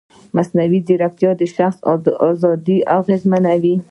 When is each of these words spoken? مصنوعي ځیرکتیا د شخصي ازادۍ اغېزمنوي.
مصنوعي 0.35 0.79
ځیرکتیا 0.87 1.31
د 1.39 1.41
شخصي 1.55 1.85
ازادۍ 2.29 2.77
اغېزمنوي. 2.97 3.75